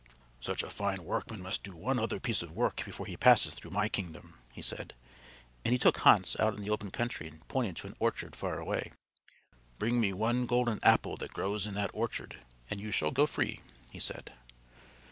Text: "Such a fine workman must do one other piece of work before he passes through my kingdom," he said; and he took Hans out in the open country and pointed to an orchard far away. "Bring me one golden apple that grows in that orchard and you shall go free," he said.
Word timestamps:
"Such 0.39 0.63
a 0.63 0.71
fine 0.71 1.03
workman 1.03 1.43
must 1.43 1.61
do 1.61 1.75
one 1.75 1.99
other 1.99 2.19
piece 2.19 2.41
of 2.41 2.49
work 2.51 2.81
before 2.83 3.05
he 3.05 3.15
passes 3.15 3.53
through 3.53 3.69
my 3.69 3.87
kingdom," 3.87 4.33
he 4.51 4.63
said; 4.63 4.95
and 5.63 5.73
he 5.73 5.77
took 5.77 5.97
Hans 5.97 6.35
out 6.39 6.55
in 6.55 6.61
the 6.63 6.71
open 6.71 6.89
country 6.89 7.27
and 7.27 7.47
pointed 7.47 7.75
to 7.75 7.85
an 7.87 7.95
orchard 7.99 8.35
far 8.35 8.57
away. 8.57 8.93
"Bring 9.77 9.99
me 10.01 10.11
one 10.11 10.47
golden 10.47 10.79
apple 10.81 11.17
that 11.17 11.33
grows 11.35 11.67
in 11.67 11.75
that 11.75 11.91
orchard 11.93 12.39
and 12.67 12.81
you 12.81 12.89
shall 12.89 13.11
go 13.11 13.27
free," 13.27 13.61
he 13.91 13.99
said. 13.99 14.33